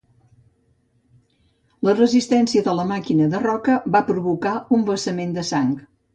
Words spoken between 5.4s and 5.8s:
sang.